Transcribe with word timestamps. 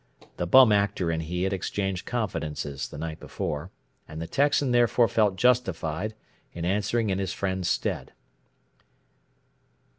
The 0.37 0.47
Bum 0.47 0.71
Actor 0.71 1.11
and 1.11 1.21
he 1.21 1.43
had 1.43 1.53
exchanged 1.53 2.07
confidences 2.07 2.87
the 2.87 2.97
night 2.97 3.19
before, 3.19 3.69
and 4.07 4.19
the 4.19 4.25
Texan 4.25 4.71
therefore 4.71 5.07
felt 5.07 5.35
justified 5.35 6.15
in 6.53 6.65
answering 6.65 7.11
in 7.11 7.19
his 7.19 7.33
friend's 7.33 7.69
stead. 7.69 8.11